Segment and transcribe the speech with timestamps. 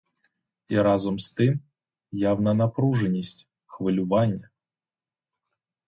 [0.67, 1.59] І разом з тим—
[2.11, 4.49] явна напруженість, хвилювання.